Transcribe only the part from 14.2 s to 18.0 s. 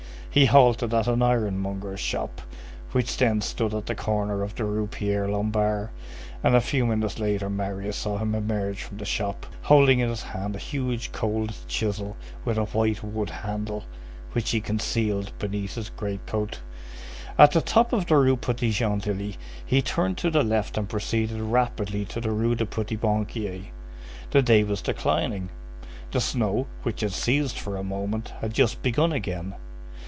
which he concealed beneath his great coat. At the top